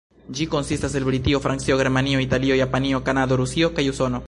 [0.37, 4.19] Ĝi konsistas el Britio, Francio, Germanio, Italio, Japanio, Kanado, Rusio kaj Usono.